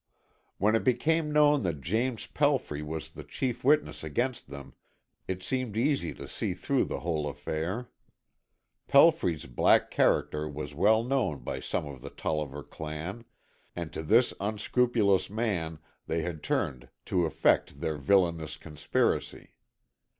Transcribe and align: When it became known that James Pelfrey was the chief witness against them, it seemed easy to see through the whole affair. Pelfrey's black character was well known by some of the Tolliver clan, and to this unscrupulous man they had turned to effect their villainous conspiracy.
When 0.57 0.73
it 0.75 0.83
became 0.83 1.31
known 1.31 1.61
that 1.61 1.79
James 1.79 2.25
Pelfrey 2.25 2.81
was 2.81 3.11
the 3.11 3.23
chief 3.23 3.63
witness 3.63 4.03
against 4.03 4.47
them, 4.49 4.73
it 5.27 5.43
seemed 5.43 5.77
easy 5.77 6.11
to 6.15 6.27
see 6.27 6.55
through 6.55 6.85
the 6.85 7.01
whole 7.01 7.27
affair. 7.29 7.91
Pelfrey's 8.87 9.45
black 9.45 9.91
character 9.91 10.49
was 10.49 10.73
well 10.73 11.03
known 11.03 11.43
by 11.43 11.59
some 11.59 11.85
of 11.85 12.01
the 12.01 12.09
Tolliver 12.09 12.63
clan, 12.63 13.25
and 13.75 13.93
to 13.93 14.01
this 14.01 14.33
unscrupulous 14.39 15.29
man 15.29 15.77
they 16.07 16.23
had 16.23 16.41
turned 16.41 16.89
to 17.05 17.27
effect 17.27 17.79
their 17.79 17.97
villainous 17.97 18.57
conspiracy. 18.57 19.53